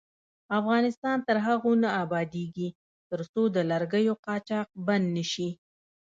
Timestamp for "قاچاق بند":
4.25-5.05